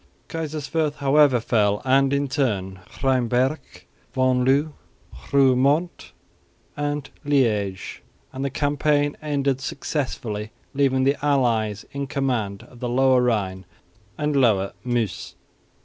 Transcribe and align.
Kaiserswerth, 0.29 0.95
however, 0.95 1.39
fell, 1.39 1.79
and 1.85 2.11
in 2.11 2.27
turn 2.27 2.79
Rheinberg, 3.03 3.59
Venloo, 4.15 4.73
Roeremonde 5.31 6.11
and 6.75 7.07
Liège; 7.23 7.99
and 8.33 8.43
the 8.43 8.49
campaign 8.49 9.15
ended 9.21 9.61
successfully, 9.61 10.49
leaving 10.73 11.03
the 11.03 11.23
allies 11.23 11.85
in 11.91 12.07
command 12.07 12.63
of 12.63 12.79
the 12.79 12.89
lower 12.89 13.21
Rhine 13.21 13.63
and 14.17 14.35
lower 14.35 14.73
Meuse. 14.83 15.35